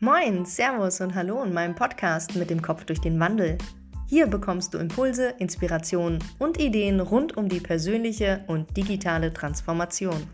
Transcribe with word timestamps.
Moin, 0.00 0.44
Servus 0.44 1.00
und 1.00 1.16
Hallo 1.16 1.42
in 1.42 1.52
meinem 1.52 1.74
Podcast 1.74 2.36
mit 2.36 2.50
dem 2.50 2.62
Kopf 2.62 2.84
durch 2.84 3.00
den 3.00 3.18
Wandel. 3.18 3.58
Hier 4.06 4.28
bekommst 4.28 4.72
du 4.72 4.78
Impulse, 4.78 5.30
Inspirationen 5.40 6.22
und 6.38 6.60
Ideen 6.60 7.00
rund 7.00 7.36
um 7.36 7.48
die 7.48 7.58
persönliche 7.58 8.44
und 8.46 8.76
digitale 8.76 9.32
Transformation. 9.32 10.30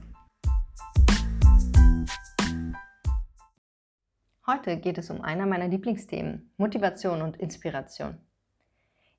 Heute 4.46 4.76
geht 4.76 4.98
es 4.98 5.08
um 5.08 5.22
einer 5.22 5.46
meiner 5.46 5.68
Lieblingsthemen, 5.68 6.52
Motivation 6.58 7.22
und 7.22 7.38
Inspiration. 7.38 8.18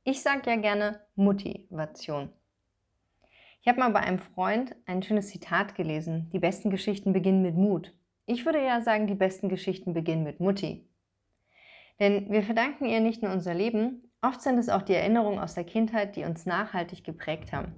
Ich 0.04 0.22
sage 0.22 0.52
ja 0.52 0.58
gerne 0.58 1.02
Motivation. 1.16 2.30
Ich 3.62 3.68
habe 3.68 3.80
mal 3.80 3.90
bei 3.90 4.02
einem 4.02 4.20
Freund 4.20 4.76
ein 4.86 5.02
schönes 5.02 5.30
Zitat 5.30 5.74
gelesen. 5.74 6.30
Die 6.34 6.40
besten 6.40 6.70
Geschichten 6.70 7.14
beginnen 7.14 7.42
mit 7.42 7.56
Mut. 7.56 7.96
Ich 8.28 8.46
würde 8.46 8.64
ja 8.64 8.82
sagen, 8.82 9.06
die 9.06 9.16
besten 9.16 9.50
Geschichten 9.50 9.94
beginnen 9.94 10.24
mit 10.24 10.40
Mutti. 10.40 10.90
Denn 12.00 12.32
wir 12.32 12.42
verdanken 12.42 12.86
ihr 12.86 13.00
nicht 13.00 13.22
nur 13.22 13.32
unser 13.32 13.54
Leben, 13.54 14.12
oft 14.22 14.42
sind 14.42 14.58
es 14.58 14.70
auch 14.70 14.82
die 14.82 14.96
Erinnerungen 14.96 15.40
aus 15.40 15.54
der 15.54 15.64
Kindheit, 15.64 16.16
die 16.16 16.24
uns 16.24 16.46
nachhaltig 16.46 17.04
geprägt 17.04 17.54
haben. 17.54 17.74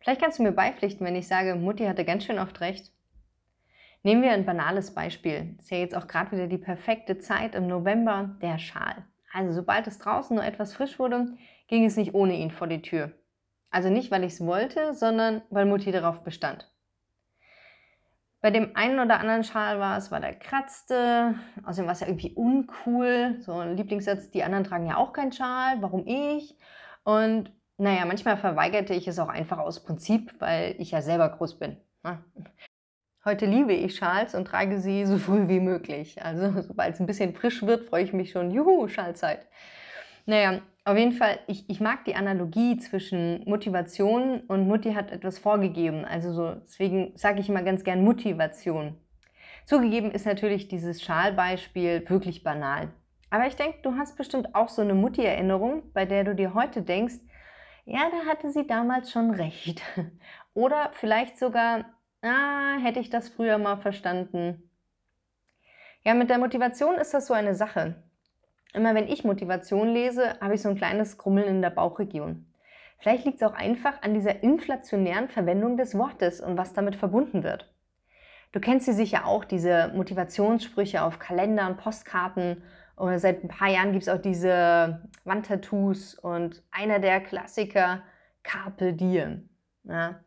Vielleicht 0.00 0.22
kannst 0.22 0.38
du 0.38 0.44
mir 0.44 0.52
beipflichten, 0.52 1.04
wenn 1.04 1.16
ich 1.16 1.26
sage, 1.26 1.56
Mutti 1.56 1.84
hatte 1.84 2.04
ganz 2.04 2.24
schön 2.24 2.38
oft 2.38 2.60
recht. 2.60 2.92
Nehmen 4.02 4.22
wir 4.22 4.30
ein 4.30 4.46
banales 4.46 4.94
Beispiel. 4.94 5.56
Ist 5.58 5.70
ja 5.70 5.78
jetzt 5.78 5.96
auch 5.96 6.06
gerade 6.06 6.32
wieder 6.32 6.46
die 6.46 6.56
perfekte 6.56 7.18
Zeit 7.18 7.54
im 7.54 7.66
November, 7.66 8.36
der 8.40 8.58
Schal. 8.58 9.04
Also 9.32 9.52
sobald 9.52 9.86
es 9.86 9.98
draußen 9.98 10.34
nur 10.34 10.44
etwas 10.44 10.72
frisch 10.72 10.98
wurde, 10.98 11.36
ging 11.68 11.84
es 11.84 11.96
nicht 11.96 12.14
ohne 12.14 12.36
ihn 12.36 12.50
vor 12.50 12.66
die 12.66 12.82
Tür. 12.82 13.12
Also 13.70 13.90
nicht, 13.90 14.10
weil 14.10 14.24
ich 14.24 14.34
es 14.34 14.46
wollte, 14.46 14.94
sondern 14.94 15.42
weil 15.50 15.66
Mutti 15.66 15.92
darauf 15.92 16.22
bestand. 16.22 16.70
Bei 18.42 18.50
dem 18.50 18.74
einen 18.74 19.00
oder 19.00 19.20
anderen 19.20 19.44
Schal 19.44 19.78
war 19.80 19.98
es, 19.98 20.10
weil 20.10 20.22
er 20.22 20.34
kratzte. 20.34 21.34
Außerdem 21.64 21.86
war 21.86 21.92
es 21.92 22.00
ja 22.00 22.06
irgendwie 22.06 22.32
uncool. 22.34 23.36
So 23.40 23.52
ein 23.52 23.76
Lieblingssatz, 23.76 24.30
die 24.30 24.42
anderen 24.42 24.64
tragen 24.64 24.86
ja 24.86 24.96
auch 24.96 25.12
keinen 25.12 25.32
Schal, 25.32 25.82
warum 25.82 26.06
ich? 26.06 26.56
Und 27.04 27.52
naja, 27.76 28.04
manchmal 28.06 28.36
verweigerte 28.36 28.94
ich 28.94 29.08
es 29.08 29.18
auch 29.18 29.28
einfach 29.28 29.58
aus 29.58 29.82
Prinzip, 29.82 30.34
weil 30.38 30.74
ich 30.78 30.90
ja 30.90 31.02
selber 31.02 31.28
groß 31.28 31.58
bin. 31.58 31.76
Ne? 32.02 32.22
Heute 33.24 33.44
liebe 33.44 33.74
ich 33.74 33.96
Schals 33.96 34.34
und 34.34 34.46
trage 34.46 34.80
sie 34.80 35.04
so 35.04 35.18
früh 35.18 35.48
wie 35.48 35.60
möglich. 35.60 36.22
Also 36.22 36.62
sobald 36.62 36.94
es 36.94 37.00
ein 37.00 37.06
bisschen 37.06 37.34
frisch 37.34 37.62
wird, 37.62 37.84
freue 37.84 38.04
ich 38.04 38.14
mich 38.14 38.30
schon. 38.30 38.50
Juhu, 38.50 38.88
Schalzeit. 38.88 39.46
Naja, 40.24 40.60
auf 40.84 40.96
jeden 40.96 41.12
Fall, 41.12 41.38
ich, 41.46 41.68
ich 41.68 41.80
mag 41.80 42.04
die 42.04 42.14
Analogie 42.14 42.78
zwischen 42.78 43.44
Motivation 43.44 44.40
und 44.48 44.66
Mutti 44.66 44.94
hat 44.94 45.10
etwas 45.10 45.38
vorgegeben. 45.38 46.04
Also 46.04 46.32
so, 46.32 46.54
deswegen 46.54 47.12
sage 47.16 47.40
ich 47.40 47.48
immer 47.48 47.62
ganz 47.62 47.84
gern 47.84 48.02
Motivation. 48.02 48.96
Zugegeben 49.66 50.10
ist 50.10 50.26
natürlich 50.26 50.68
dieses 50.68 51.02
Schalbeispiel 51.02 52.08
wirklich 52.08 52.42
banal. 52.42 52.92
Aber 53.28 53.46
ich 53.46 53.56
denke, 53.56 53.78
du 53.82 53.96
hast 53.96 54.16
bestimmt 54.16 54.54
auch 54.54 54.68
so 54.68 54.82
eine 54.82 54.94
Mutti-Erinnerung, 54.94 55.92
bei 55.92 56.06
der 56.06 56.24
du 56.24 56.34
dir 56.34 56.54
heute 56.54 56.82
denkst, 56.82 57.14
ja, 57.84 58.10
da 58.10 58.30
hatte 58.30 58.50
sie 58.50 58.66
damals 58.66 59.10
schon 59.10 59.30
recht. 59.30 59.82
Oder 60.54 60.90
vielleicht 60.94 61.38
sogar, 61.38 61.84
ah, 62.22 62.76
hätte 62.82 63.00
ich 63.00 63.10
das 63.10 63.28
früher 63.28 63.58
mal 63.58 63.76
verstanden. 63.76 64.70
Ja, 66.02 66.14
mit 66.14 66.30
der 66.30 66.38
Motivation 66.38 66.94
ist 66.96 67.14
das 67.14 67.26
so 67.26 67.34
eine 67.34 67.54
Sache. 67.54 68.02
Immer 68.72 68.94
wenn 68.94 69.08
ich 69.08 69.24
Motivation 69.24 69.88
lese, 69.88 70.38
habe 70.40 70.54
ich 70.54 70.62
so 70.62 70.68
ein 70.68 70.76
kleines 70.76 71.18
Krummeln 71.18 71.48
in 71.48 71.62
der 71.62 71.70
Bauchregion. 71.70 72.46
Vielleicht 72.98 73.24
liegt 73.24 73.40
es 73.40 73.48
auch 73.48 73.54
einfach 73.54 74.02
an 74.02 74.14
dieser 74.14 74.42
inflationären 74.42 75.28
Verwendung 75.28 75.76
des 75.76 75.96
Wortes 75.96 76.40
und 76.40 76.56
was 76.56 76.72
damit 76.72 76.96
verbunden 76.96 77.42
wird. 77.42 77.72
Du 78.52 78.60
kennst 78.60 78.86
sie 78.86 78.92
sicher 78.92 79.26
auch, 79.26 79.44
diese 79.44 79.92
Motivationssprüche 79.94 81.02
auf 81.02 81.18
Kalendern, 81.18 81.76
Postkarten. 81.76 82.62
Oder 82.96 83.18
seit 83.18 83.42
ein 83.42 83.48
paar 83.48 83.68
Jahren 83.68 83.92
gibt 83.92 84.02
es 84.02 84.08
auch 84.08 84.20
diese 84.20 85.08
Wandtattoos 85.24 86.16
und 86.16 86.62
einer 86.70 86.98
der 86.98 87.20
Klassiker, 87.20 88.02
Carpe 88.42 88.92
Diem. 88.92 89.48
Ja. 89.84 90.20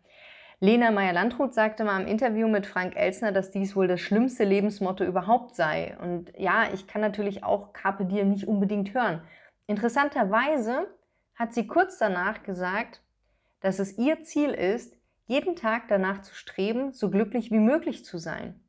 Lena 0.64 0.92
Meyer-Landrut 0.92 1.54
sagte 1.54 1.84
mal 1.84 2.02
im 2.02 2.08
Interview 2.08 2.48
mit 2.48 2.66
Frank 2.66 2.96
Elsner, 2.96 3.34
dass 3.34 3.52
dies 3.52 3.76
wohl 3.76 3.90
das 3.90 4.00
schlimmste 4.00 4.46
Lebensmotto 4.46 5.04
überhaupt 5.04 5.58
sei. 5.58 5.98
Und 6.02 6.32
ja, 6.38 6.68
ich 6.74 6.88
kann 6.88 7.02
natürlich 7.02 7.44
auch 7.44 7.74
Carpe 7.74 8.06
Diem 8.06 8.30
nicht 8.30 8.48
unbedingt 8.48 8.94
hören. 8.94 9.22
Interessanterweise 9.68 10.88
hat 11.36 11.54
sie 11.54 11.68
kurz 11.68 11.98
danach 11.98 12.44
gesagt, 12.44 13.02
dass 13.60 13.80
es 13.80 13.98
ihr 13.98 14.24
Ziel 14.24 14.52
ist, 14.52 14.96
jeden 15.26 15.58
Tag 15.58 15.90
danach 15.90 16.22
zu 16.22 16.34
streben, 16.34 16.94
so 16.94 17.10
glücklich 17.10 17.52
wie 17.52 17.60
möglich 17.60 18.06
zu 18.06 18.18
sein. 18.18 18.64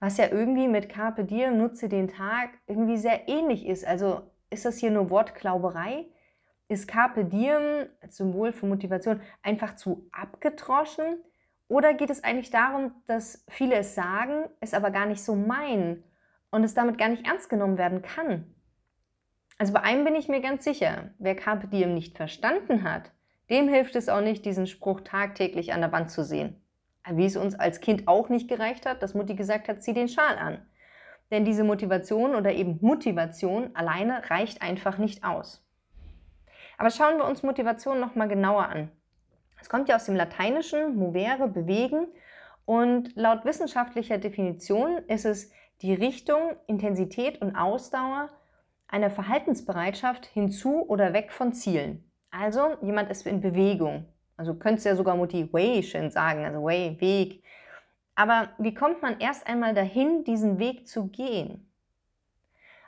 Was 0.00 0.16
ja 0.16 0.26
irgendwie 0.28 0.66
mit 0.66 0.88
Carpe 0.88 1.24
Diem 1.24 1.56
nutze 1.56 1.88
den 1.88 2.08
Tag 2.08 2.50
irgendwie 2.66 2.96
sehr 2.96 3.28
ähnlich 3.28 3.64
ist. 3.64 3.86
Also 3.86 4.28
ist 4.50 4.64
das 4.64 4.78
hier 4.78 4.90
nur 4.90 5.08
Wortklauberei? 5.08 6.06
Ist 6.68 6.88
Carpe 6.88 7.24
Diem 7.24 7.86
als 8.00 8.16
Symbol 8.16 8.52
für 8.52 8.66
Motivation 8.66 9.20
einfach 9.42 9.76
zu 9.76 10.08
abgedroschen? 10.12 11.22
Oder 11.68 11.94
geht 11.94 12.10
es 12.10 12.24
eigentlich 12.24 12.50
darum, 12.50 12.92
dass 13.06 13.44
viele 13.48 13.76
es 13.76 13.94
sagen, 13.94 14.44
es 14.60 14.74
aber 14.74 14.90
gar 14.90 15.06
nicht 15.06 15.22
so 15.22 15.34
meinen 15.34 16.04
und 16.50 16.64
es 16.64 16.74
damit 16.74 16.98
gar 16.98 17.08
nicht 17.08 17.26
ernst 17.26 17.50
genommen 17.50 17.78
werden 17.78 18.02
kann? 18.02 18.54
Also 19.58 19.72
bei 19.72 19.80
einem 19.80 20.04
bin 20.04 20.14
ich 20.14 20.28
mir 20.28 20.40
ganz 20.40 20.64
sicher, 20.64 21.10
wer 21.18 21.36
Carpe 21.36 21.68
Diem 21.68 21.94
nicht 21.94 22.16
verstanden 22.16 22.82
hat, 22.82 23.12
dem 23.50 23.68
hilft 23.68 23.94
es 23.94 24.08
auch 24.08 24.20
nicht, 24.20 24.44
diesen 24.44 24.66
Spruch 24.66 25.02
tagtäglich 25.02 25.72
an 25.72 25.80
der 25.80 25.92
Wand 25.92 26.10
zu 26.10 26.24
sehen. 26.24 26.60
Wie 27.08 27.26
es 27.26 27.36
uns 27.36 27.54
als 27.54 27.80
Kind 27.80 28.08
auch 28.08 28.30
nicht 28.30 28.48
gereicht 28.48 28.86
hat, 28.86 29.02
dass 29.02 29.14
Mutti 29.14 29.34
gesagt 29.34 29.68
hat, 29.68 29.82
zieh 29.82 29.92
den 29.92 30.08
Schal 30.08 30.38
an. 30.38 30.66
Denn 31.30 31.44
diese 31.44 31.64
Motivation 31.64 32.34
oder 32.34 32.52
eben 32.52 32.78
Motivation 32.80 33.74
alleine 33.74 34.30
reicht 34.30 34.62
einfach 34.62 34.98
nicht 34.98 35.24
aus. 35.24 35.63
Aber 36.78 36.90
schauen 36.90 37.18
wir 37.18 37.24
uns 37.24 37.42
Motivation 37.42 38.00
nochmal 38.00 38.28
genauer 38.28 38.68
an. 38.68 38.90
Es 39.60 39.68
kommt 39.68 39.88
ja 39.88 39.96
aus 39.96 40.04
dem 40.04 40.16
Lateinischen 40.16 40.96
movere, 40.96 41.48
bewegen 41.48 42.08
und 42.66 43.14
laut 43.16 43.44
wissenschaftlicher 43.44 44.18
Definition 44.18 44.98
ist 45.08 45.24
es 45.24 45.50
die 45.82 45.94
Richtung, 45.94 46.56
Intensität 46.66 47.40
und 47.40 47.56
Ausdauer 47.56 48.30
einer 48.88 49.10
Verhaltensbereitschaft 49.10 50.26
hinzu 50.26 50.84
oder 50.88 51.12
weg 51.12 51.32
von 51.32 51.52
Zielen. 51.52 52.04
Also 52.30 52.76
jemand 52.82 53.10
ist 53.10 53.26
in 53.26 53.40
Bewegung. 53.40 54.06
Also 54.36 54.54
könntest 54.54 54.86
du 54.86 54.90
ja 54.90 54.96
sogar 54.96 55.16
Motivation 55.16 56.10
sagen, 56.10 56.44
also 56.44 56.62
Way, 56.62 57.00
Weg. 57.00 57.42
Aber 58.14 58.50
wie 58.58 58.74
kommt 58.74 59.02
man 59.02 59.20
erst 59.20 59.46
einmal 59.46 59.74
dahin, 59.74 60.24
diesen 60.24 60.58
Weg 60.58 60.86
zu 60.88 61.08
gehen? 61.08 61.70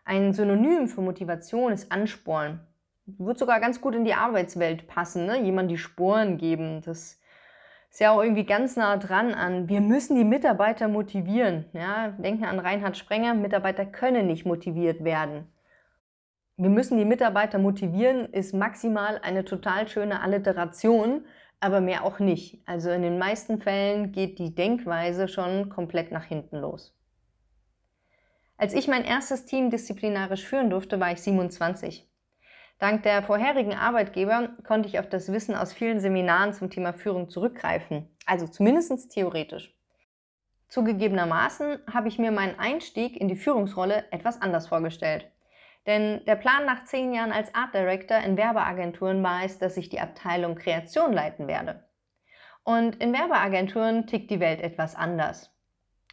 Ein 0.04 0.32
Synonym 0.32 0.88
für 0.88 1.00
Motivation 1.00 1.72
ist 1.72 1.90
Ansporn 1.90 2.65
wird 3.06 3.38
sogar 3.38 3.60
ganz 3.60 3.80
gut 3.80 3.94
in 3.94 4.04
die 4.04 4.14
Arbeitswelt 4.14 4.86
passen, 4.88 5.26
ne? 5.26 5.40
jemand 5.42 5.70
die 5.70 5.78
Sporen 5.78 6.38
geben. 6.38 6.82
Das 6.84 7.20
ist 7.90 8.00
ja 8.00 8.10
auch 8.10 8.22
irgendwie 8.22 8.44
ganz 8.44 8.76
nah 8.76 8.96
dran 8.96 9.32
an, 9.32 9.68
wir 9.68 9.80
müssen 9.80 10.16
die 10.16 10.24
Mitarbeiter 10.24 10.88
motivieren. 10.88 11.66
Ja? 11.72 12.08
Denken 12.08 12.44
an 12.44 12.58
Reinhard 12.58 12.96
Sprenger, 12.96 13.34
Mitarbeiter 13.34 13.86
können 13.86 14.26
nicht 14.26 14.44
motiviert 14.44 15.04
werden. 15.04 15.46
Wir 16.58 16.70
müssen 16.70 16.96
die 16.96 17.04
Mitarbeiter 17.04 17.58
motivieren, 17.58 18.32
ist 18.32 18.54
maximal 18.54 19.20
eine 19.22 19.44
total 19.44 19.88
schöne 19.88 20.22
Alliteration, 20.22 21.26
aber 21.60 21.80
mehr 21.80 22.04
auch 22.04 22.18
nicht. 22.18 22.62
Also 22.66 22.90
in 22.90 23.02
den 23.02 23.18
meisten 23.18 23.60
Fällen 23.60 24.12
geht 24.12 24.38
die 24.38 24.54
Denkweise 24.54 25.28
schon 25.28 25.68
komplett 25.68 26.12
nach 26.12 26.24
hinten 26.24 26.56
los. 26.56 26.94
Als 28.56 28.72
ich 28.72 28.88
mein 28.88 29.04
erstes 29.04 29.44
Team 29.44 29.68
disziplinarisch 29.68 30.44
führen 30.44 30.70
durfte, 30.70 30.98
war 30.98 31.12
ich 31.12 31.20
27. 31.20 32.08
Dank 32.78 33.04
der 33.04 33.22
vorherigen 33.22 33.74
Arbeitgeber 33.74 34.50
konnte 34.64 34.88
ich 34.88 34.98
auf 34.98 35.08
das 35.08 35.32
Wissen 35.32 35.54
aus 35.54 35.72
vielen 35.72 35.98
Seminaren 35.98 36.52
zum 36.52 36.68
Thema 36.68 36.92
Führung 36.92 37.30
zurückgreifen, 37.30 38.08
also 38.26 38.46
zumindest 38.46 39.10
theoretisch. 39.12 39.74
Zugegebenermaßen 40.68 41.78
habe 41.90 42.08
ich 42.08 42.18
mir 42.18 42.32
meinen 42.32 42.58
Einstieg 42.58 43.16
in 43.18 43.28
die 43.28 43.36
Führungsrolle 43.36 44.04
etwas 44.10 44.42
anders 44.42 44.68
vorgestellt. 44.68 45.30
Denn 45.86 46.24
der 46.26 46.34
Plan 46.34 46.66
nach 46.66 46.84
zehn 46.84 47.12
Jahren 47.12 47.32
als 47.32 47.54
Art 47.54 47.72
Director 47.72 48.18
in 48.18 48.36
Werbeagenturen 48.36 49.22
war 49.22 49.44
es, 49.44 49.58
dass 49.58 49.76
ich 49.76 49.88
die 49.88 50.00
Abteilung 50.00 50.56
Kreation 50.56 51.12
leiten 51.12 51.46
werde. 51.46 51.84
Und 52.64 52.96
in 52.96 53.12
Werbeagenturen 53.12 54.06
tickt 54.08 54.30
die 54.30 54.40
Welt 54.40 54.60
etwas 54.60 54.96
anders. 54.96 55.54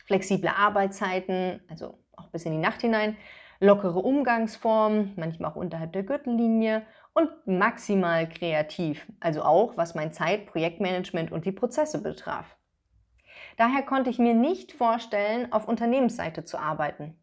Flexible 0.06 0.52
Arbeitszeiten, 0.56 1.62
also 1.68 1.98
auch 2.16 2.28
bis 2.28 2.46
in 2.46 2.52
die 2.52 2.60
Nacht 2.60 2.82
hinein, 2.82 3.18
lockere 3.60 4.00
Umgangsformen, 4.00 5.14
manchmal 5.16 5.52
auch 5.52 5.56
unterhalb 5.56 5.94
der 5.94 6.04
Gürtellinie 6.04 6.86
und 7.14 7.30
maximal 7.46 8.28
kreativ, 8.28 9.06
also 9.20 9.44
auch 9.44 9.78
was 9.78 9.96
mein 9.96 10.14
Zeit-, 10.14 10.48
Projektmanagement 10.48 11.32
und 11.32 11.46
die 11.46 11.52
Prozesse 11.52 12.02
betraf. 12.02 12.58
Daher 13.58 13.84
konnte 13.84 14.10
ich 14.10 14.20
mir 14.20 14.34
nicht 14.34 14.72
vorstellen, 14.72 15.52
auf 15.52 15.68
Unternehmensseite 15.68 16.44
zu 16.44 16.58
arbeiten. 16.58 17.16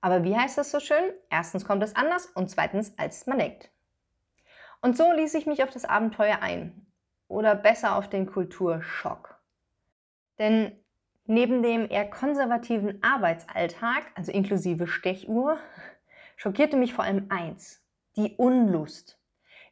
Aber 0.00 0.22
wie 0.22 0.36
heißt 0.36 0.56
das 0.58 0.70
so 0.70 0.78
schön? 0.78 1.12
Erstens 1.30 1.64
kommt 1.64 1.82
es 1.82 1.96
anders 1.96 2.26
und 2.26 2.48
zweitens, 2.48 2.96
als 2.98 3.26
man 3.26 3.38
denkt. 3.38 3.70
Und 4.80 4.96
so 4.96 5.10
ließ 5.12 5.34
ich 5.34 5.46
mich 5.46 5.64
auf 5.64 5.70
das 5.70 5.84
Abenteuer 5.84 6.38
ein. 6.42 6.86
Oder 7.28 7.56
besser 7.56 7.96
auf 7.96 8.08
den 8.08 8.26
Kulturschock. 8.26 9.40
Denn 10.38 10.78
Neben 11.26 11.62
dem 11.62 11.90
eher 11.90 12.08
konservativen 12.08 13.02
Arbeitsalltag, 13.02 14.04
also 14.14 14.30
inklusive 14.30 14.86
Stechuhr, 14.86 15.58
schockierte 16.36 16.76
mich 16.76 16.94
vor 16.94 17.04
allem 17.04 17.26
eins, 17.30 17.84
die 18.16 18.36
Unlust. 18.36 19.18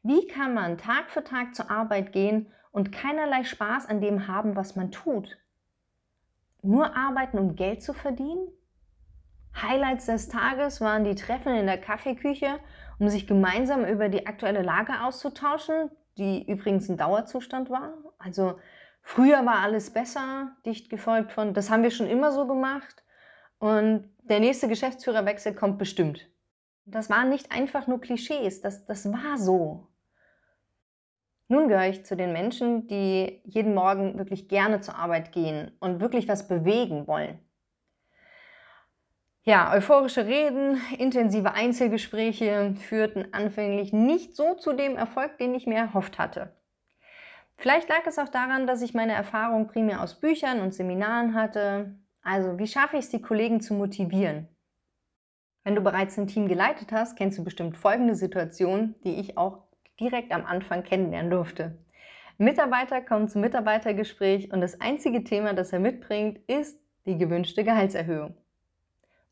Wie 0.02 0.26
kann 0.26 0.54
man 0.54 0.78
Tag 0.78 1.10
für 1.10 1.22
Tag 1.22 1.54
zur 1.54 1.70
Arbeit 1.70 2.12
gehen 2.12 2.52
und 2.72 2.90
keinerlei 2.90 3.44
Spaß 3.44 3.88
an 3.88 4.00
dem 4.00 4.26
haben, 4.26 4.56
was 4.56 4.74
man 4.74 4.90
tut? 4.90 5.38
Nur 6.62 6.96
arbeiten, 6.96 7.38
um 7.38 7.54
Geld 7.54 7.82
zu 7.82 7.92
verdienen? 7.92 8.48
Highlights 9.60 10.06
des 10.06 10.28
Tages 10.28 10.80
waren 10.80 11.04
die 11.04 11.14
Treffen 11.14 11.54
in 11.54 11.66
der 11.66 11.78
Kaffeeküche, 11.78 12.58
um 12.98 13.08
sich 13.08 13.26
gemeinsam 13.26 13.84
über 13.84 14.08
die 14.08 14.26
aktuelle 14.26 14.62
Lage 14.62 14.92
auszutauschen, 15.02 15.90
die 16.18 16.44
übrigens 16.50 16.88
ein 16.88 16.96
Dauerzustand 16.96 17.70
war. 17.70 17.94
Also 18.18 18.58
früher 19.04 19.46
war 19.46 19.60
alles 19.60 19.92
besser, 19.92 20.56
dicht 20.66 20.90
gefolgt 20.90 21.30
von, 21.30 21.54
das 21.54 21.70
haben 21.70 21.84
wir 21.84 21.92
schon 21.92 22.08
immer 22.08 22.32
so 22.32 22.48
gemacht 22.48 23.04
und 23.58 24.10
der 24.22 24.40
nächste 24.40 24.66
Geschäftsführerwechsel 24.66 25.54
kommt 25.54 25.78
bestimmt. 25.78 26.28
Das 26.86 27.08
waren 27.08 27.28
nicht 27.28 27.52
einfach 27.52 27.86
nur 27.86 28.00
Klischees, 28.00 28.60
das, 28.60 28.84
das 28.86 29.10
war 29.12 29.38
so. 29.38 29.88
Nun 31.48 31.68
gehöre 31.68 31.88
ich 31.88 32.04
zu 32.04 32.16
den 32.16 32.32
Menschen, 32.32 32.88
die 32.88 33.40
jeden 33.44 33.74
Morgen 33.74 34.18
wirklich 34.18 34.48
gerne 34.48 34.80
zur 34.80 34.96
Arbeit 34.96 35.30
gehen 35.32 35.72
und 35.78 36.00
wirklich 36.00 36.26
was 36.26 36.48
bewegen 36.48 37.06
wollen. 37.06 37.38
Ja, 39.42 39.74
euphorische 39.74 40.24
Reden, 40.24 40.80
intensive 40.98 41.52
Einzelgespräche 41.52 42.74
führten 42.80 43.34
anfänglich 43.34 43.92
nicht 43.92 44.34
so 44.34 44.54
zu 44.54 44.72
dem 44.72 44.96
Erfolg, 44.96 45.36
den 45.36 45.54
ich 45.54 45.66
mir 45.66 45.76
erhofft 45.76 46.18
hatte. 46.18 46.56
Vielleicht 47.56 47.88
lag 47.88 48.06
es 48.06 48.18
auch 48.18 48.28
daran, 48.28 48.66
dass 48.66 48.82
ich 48.82 48.94
meine 48.94 49.12
Erfahrung 49.12 49.68
primär 49.68 50.02
aus 50.02 50.20
Büchern 50.20 50.60
und 50.60 50.74
Seminaren 50.74 51.34
hatte. 51.34 51.96
Also, 52.22 52.58
wie 52.58 52.66
schaffe 52.66 52.96
ich 52.96 53.04
es, 53.04 53.10
die 53.10 53.22
Kollegen 53.22 53.60
zu 53.60 53.74
motivieren? 53.74 54.48
Wenn 55.62 55.74
du 55.74 55.80
bereits 55.80 56.18
ein 56.18 56.26
Team 56.26 56.46
geleitet 56.46 56.92
hast, 56.92 57.16
kennst 57.16 57.38
du 57.38 57.44
bestimmt 57.44 57.76
folgende 57.76 58.14
Situation, 58.14 58.94
die 59.04 59.14
ich 59.14 59.38
auch 59.38 59.62
direkt 59.98 60.32
am 60.32 60.44
Anfang 60.44 60.82
kennenlernen 60.82 61.30
durfte. 61.30 61.78
Mitarbeiter 62.36 63.00
kommt 63.00 63.30
zum 63.30 63.40
Mitarbeitergespräch 63.40 64.52
und 64.52 64.60
das 64.60 64.80
einzige 64.80 65.22
Thema, 65.24 65.54
das 65.54 65.72
er 65.72 65.78
mitbringt, 65.78 66.40
ist 66.48 66.78
die 67.06 67.16
gewünschte 67.16 67.64
Gehaltserhöhung. 67.64 68.34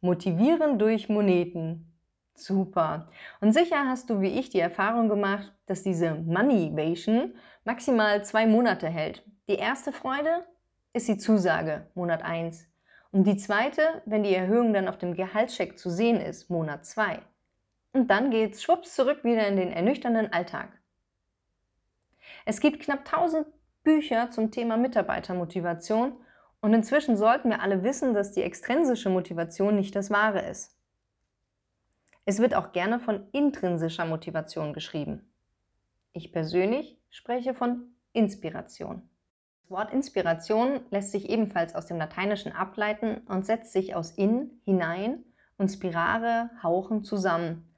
Motivieren 0.00 0.78
durch 0.78 1.08
Moneten. 1.08 1.92
Super. 2.34 3.08
Und 3.40 3.52
sicher 3.52 3.86
hast 3.86 4.08
du 4.08 4.20
wie 4.20 4.38
ich 4.38 4.50
die 4.50 4.60
Erfahrung 4.60 5.08
gemacht, 5.08 5.52
dass 5.66 5.82
diese 5.82 6.14
Moneybation 6.14 7.34
maximal 7.64 8.24
zwei 8.24 8.46
Monate 8.46 8.88
hält. 8.88 9.22
Die 9.48 9.56
erste 9.56 9.92
Freude 9.92 10.46
ist 10.92 11.08
die 11.08 11.18
Zusage, 11.18 11.86
Monat 11.94 12.22
1. 12.22 12.68
Und 13.10 13.24
die 13.24 13.36
zweite, 13.36 14.02
wenn 14.06 14.22
die 14.22 14.34
Erhöhung 14.34 14.72
dann 14.72 14.88
auf 14.88 14.98
dem 14.98 15.14
Gehaltscheck 15.14 15.78
zu 15.78 15.90
sehen 15.90 16.20
ist, 16.20 16.50
Monat 16.50 16.86
2. 16.86 17.20
Und 17.92 18.10
dann 18.10 18.30
geht's 18.30 18.62
schwupps 18.62 18.94
zurück 18.94 19.22
wieder 19.22 19.46
in 19.46 19.56
den 19.56 19.70
ernüchternden 19.70 20.32
Alltag. 20.32 20.68
Es 22.46 22.60
gibt 22.60 22.82
knapp 22.82 23.00
1000 23.00 23.46
Bücher 23.82 24.30
zum 24.30 24.50
Thema 24.50 24.76
Mitarbeitermotivation 24.76 26.16
und 26.60 26.72
inzwischen 26.72 27.16
sollten 27.16 27.50
wir 27.50 27.60
alle 27.60 27.82
wissen, 27.82 28.14
dass 28.14 28.32
die 28.32 28.42
extrinsische 28.42 29.10
Motivation 29.10 29.74
nicht 29.74 29.94
das 29.94 30.10
Wahre 30.10 30.40
ist. 30.48 30.78
Es 32.24 32.38
wird 32.38 32.54
auch 32.54 32.72
gerne 32.72 33.00
von 33.00 33.28
intrinsischer 33.32 34.06
Motivation 34.06 34.72
geschrieben. 34.72 35.28
Ich 36.12 36.32
persönlich 36.32 37.01
spreche 37.12 37.54
von 37.54 37.94
Inspiration. 38.12 39.02
Das 39.60 39.70
Wort 39.70 39.92
Inspiration 39.92 40.80
lässt 40.90 41.12
sich 41.12 41.30
ebenfalls 41.30 41.74
aus 41.74 41.86
dem 41.86 41.98
Lateinischen 41.98 42.52
ableiten 42.52 43.18
und 43.28 43.46
setzt 43.46 43.72
sich 43.72 43.94
aus 43.94 44.10
in, 44.10 44.50
hinein 44.64 45.24
und 45.56 45.68
spirare, 45.68 46.50
hauchen 46.62 47.04
zusammen. 47.04 47.68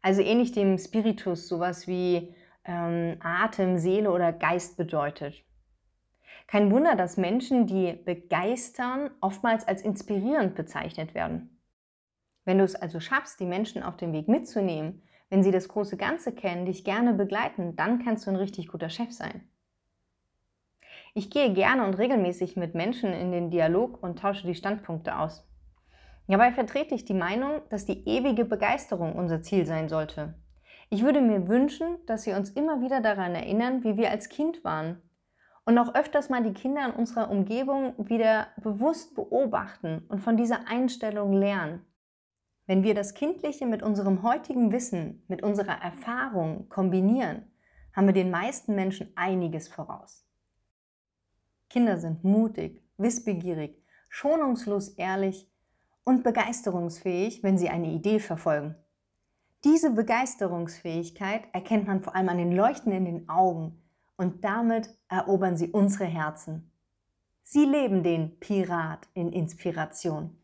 Also 0.00 0.22
ähnlich 0.22 0.52
dem 0.52 0.78
Spiritus, 0.78 1.48
sowas 1.48 1.86
wie 1.86 2.34
ähm, 2.64 3.16
Atem, 3.20 3.78
Seele 3.78 4.10
oder 4.10 4.32
Geist 4.32 4.76
bedeutet. 4.76 5.44
Kein 6.46 6.70
Wunder, 6.70 6.94
dass 6.94 7.16
Menschen, 7.16 7.66
die 7.66 7.92
begeistern, 7.92 9.10
oftmals 9.20 9.66
als 9.66 9.82
inspirierend 9.82 10.54
bezeichnet 10.54 11.14
werden. 11.14 11.58
Wenn 12.44 12.58
du 12.58 12.64
es 12.64 12.74
also 12.74 13.00
schaffst, 13.00 13.40
die 13.40 13.46
Menschen 13.46 13.82
auf 13.82 13.96
dem 13.96 14.12
Weg 14.12 14.28
mitzunehmen, 14.28 15.02
wenn 15.34 15.42
sie 15.42 15.50
das 15.50 15.66
große 15.66 15.96
Ganze 15.96 16.30
kennen, 16.30 16.64
dich 16.64 16.84
gerne 16.84 17.12
begleiten, 17.12 17.74
dann 17.74 17.98
kannst 18.04 18.24
du 18.24 18.30
ein 18.30 18.36
richtig 18.36 18.68
guter 18.68 18.88
Chef 18.88 19.10
sein. 19.10 19.40
Ich 21.12 21.28
gehe 21.28 21.52
gerne 21.52 21.84
und 21.84 21.94
regelmäßig 21.94 22.54
mit 22.54 22.76
Menschen 22.76 23.12
in 23.12 23.32
den 23.32 23.50
Dialog 23.50 24.00
und 24.00 24.20
tausche 24.20 24.46
die 24.46 24.54
Standpunkte 24.54 25.18
aus. 25.18 25.44
Dabei 26.28 26.52
vertrete 26.52 26.94
ich 26.94 27.04
die 27.04 27.14
Meinung, 27.14 27.62
dass 27.68 27.84
die 27.84 28.08
ewige 28.08 28.44
Begeisterung 28.44 29.16
unser 29.16 29.42
Ziel 29.42 29.66
sein 29.66 29.88
sollte. 29.88 30.34
Ich 30.88 31.02
würde 31.02 31.20
mir 31.20 31.48
wünschen, 31.48 31.98
dass 32.06 32.22
Sie 32.22 32.32
uns 32.32 32.50
immer 32.50 32.80
wieder 32.80 33.00
daran 33.00 33.34
erinnern, 33.34 33.82
wie 33.82 33.96
wir 33.96 34.12
als 34.12 34.28
Kind 34.28 34.62
waren. 34.62 35.02
Und 35.64 35.76
auch 35.78 35.96
öfters 35.96 36.28
mal 36.28 36.44
die 36.44 36.54
Kinder 36.54 36.86
in 36.86 36.92
unserer 36.92 37.28
Umgebung 37.28 37.94
wieder 37.98 38.46
bewusst 38.62 39.16
beobachten 39.16 40.04
und 40.08 40.20
von 40.20 40.36
dieser 40.36 40.68
Einstellung 40.68 41.32
lernen. 41.32 41.84
Wenn 42.66 42.82
wir 42.82 42.94
das 42.94 43.14
Kindliche 43.14 43.66
mit 43.66 43.82
unserem 43.82 44.22
heutigen 44.22 44.72
Wissen, 44.72 45.22
mit 45.28 45.42
unserer 45.42 45.82
Erfahrung 45.82 46.68
kombinieren, 46.68 47.42
haben 47.92 48.06
wir 48.06 48.14
den 48.14 48.30
meisten 48.30 48.74
Menschen 48.74 49.12
einiges 49.16 49.68
voraus. 49.68 50.26
Kinder 51.68 51.98
sind 51.98 52.24
mutig, 52.24 52.82
wissbegierig, 52.96 53.82
schonungslos 54.08 54.90
ehrlich 54.90 55.50
und 56.04 56.24
begeisterungsfähig, 56.24 57.42
wenn 57.42 57.58
sie 57.58 57.68
eine 57.68 57.92
Idee 57.92 58.18
verfolgen. 58.18 58.76
Diese 59.64 59.90
Begeisterungsfähigkeit 59.90 61.44
erkennt 61.52 61.86
man 61.86 62.00
vor 62.02 62.14
allem 62.14 62.28
an 62.28 62.38
den 62.38 62.52
Leuchten 62.52 62.92
in 62.92 63.04
den 63.04 63.28
Augen 63.28 63.82
und 64.16 64.44
damit 64.44 64.88
erobern 65.08 65.56
sie 65.56 65.70
unsere 65.70 66.04
Herzen. 66.04 66.70
Sie 67.42 67.64
leben 67.64 68.02
den 68.02 68.38
Pirat 68.40 69.08
in 69.14 69.32
Inspiration. 69.32 70.38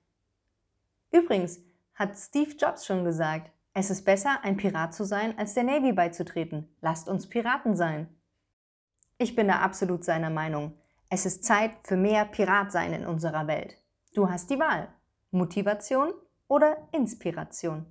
Übrigens 1.12 1.60
hat 1.94 2.16
Steve 2.16 2.56
Jobs 2.56 2.86
schon 2.86 3.04
gesagt, 3.04 3.50
es 3.72 3.90
ist 3.90 4.04
besser, 4.04 4.40
ein 4.42 4.56
Pirat 4.56 4.94
zu 4.94 5.04
sein, 5.04 5.38
als 5.38 5.54
der 5.54 5.64
Navy 5.64 5.92
beizutreten. 5.92 6.68
Lasst 6.80 7.08
uns 7.08 7.28
Piraten 7.28 7.76
sein. 7.76 8.08
Ich 9.18 9.36
bin 9.36 9.48
da 9.48 9.60
absolut 9.60 10.04
seiner 10.04 10.30
Meinung. 10.30 10.72
Es 11.08 11.26
ist 11.26 11.44
Zeit 11.44 11.72
für 11.84 11.96
mehr 11.96 12.24
Piratsein 12.24 12.92
in 12.92 13.06
unserer 13.06 13.46
Welt. 13.46 13.76
Du 14.14 14.28
hast 14.28 14.50
die 14.50 14.58
Wahl. 14.58 14.88
Motivation 15.30 16.12
oder 16.48 16.76
Inspiration? 16.92 17.86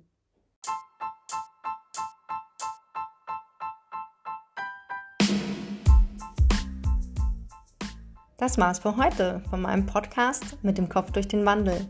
Das 8.36 8.56
war's 8.56 8.78
für 8.78 8.96
heute 8.96 9.42
von 9.50 9.60
meinem 9.60 9.84
Podcast 9.84 10.56
mit 10.62 10.78
dem 10.78 10.88
Kopf 10.88 11.10
durch 11.10 11.28
den 11.28 11.44
Wandel. 11.44 11.86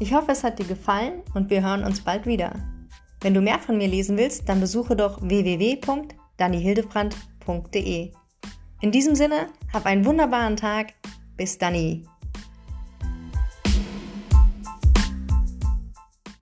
Ich 0.00 0.14
hoffe, 0.14 0.32
es 0.32 0.44
hat 0.44 0.60
dir 0.60 0.66
gefallen 0.66 1.22
und 1.34 1.50
wir 1.50 1.62
hören 1.62 1.82
uns 1.82 2.00
bald 2.00 2.26
wieder. 2.26 2.52
Wenn 3.20 3.34
du 3.34 3.40
mehr 3.40 3.58
von 3.58 3.76
mir 3.78 3.88
lesen 3.88 4.16
willst, 4.16 4.48
dann 4.48 4.60
besuche 4.60 4.94
doch 4.94 5.20
www.dannihildebrand.de. 5.20 8.12
In 8.80 8.92
diesem 8.92 9.16
Sinne, 9.16 9.48
hab 9.72 9.86
einen 9.86 10.04
wunderbaren 10.04 10.54
Tag. 10.56 10.94
Bis 11.36 11.58
dann. 11.58 12.06